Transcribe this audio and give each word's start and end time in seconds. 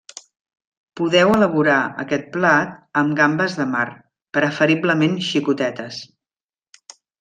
Podeu 1.01 1.33
elaborar 1.33 1.75
aquest 2.05 2.25
plat 2.39 2.73
amb 3.03 3.15
gambes 3.21 3.61
de 3.63 3.71
mar, 3.77 3.85
preferiblement 4.41 5.17
xicotetes. 5.33 6.05